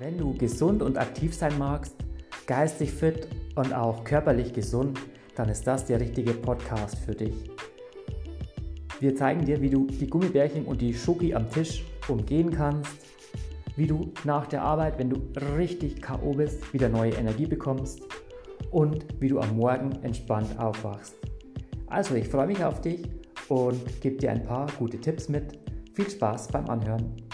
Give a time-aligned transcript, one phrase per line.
[0.00, 1.94] Wenn du gesund und aktiv sein magst,
[2.46, 4.98] geistig fit und auch körperlich gesund,
[5.36, 7.50] dann ist das der richtige Podcast für dich.
[8.98, 12.90] Wir zeigen dir, wie du die Gummibärchen und die Schoki am Tisch umgehen kannst,
[13.76, 15.20] wie du nach der Arbeit, wenn du
[15.58, 18.00] richtig KO bist, wieder neue Energie bekommst
[18.70, 21.14] und wie du am Morgen entspannt aufwachst.
[21.88, 23.02] Also, ich freue mich auf dich
[23.50, 25.58] und gebe dir ein paar gute Tipps mit.
[25.92, 27.29] Viel Spaß beim Anhören.